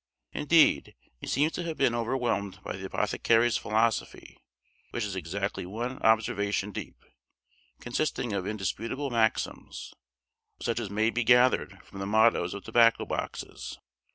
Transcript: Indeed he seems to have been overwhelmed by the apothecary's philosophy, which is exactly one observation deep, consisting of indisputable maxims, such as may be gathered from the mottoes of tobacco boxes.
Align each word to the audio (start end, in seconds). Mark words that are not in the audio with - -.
Indeed 0.33 0.95
he 1.19 1.27
seems 1.27 1.51
to 1.51 1.63
have 1.65 1.77
been 1.77 1.93
overwhelmed 1.93 2.59
by 2.63 2.75
the 2.75 2.87
apothecary's 2.87 3.55
philosophy, 3.57 4.41
which 4.89 5.03
is 5.05 5.15
exactly 5.15 5.63
one 5.63 6.01
observation 6.01 6.71
deep, 6.71 7.05
consisting 7.79 8.33
of 8.33 8.47
indisputable 8.47 9.11
maxims, 9.11 9.93
such 10.59 10.79
as 10.79 10.89
may 10.89 11.11
be 11.11 11.23
gathered 11.23 11.83
from 11.83 11.99
the 11.99 12.07
mottoes 12.07 12.55
of 12.55 12.63
tobacco 12.63 13.05
boxes. 13.05 13.77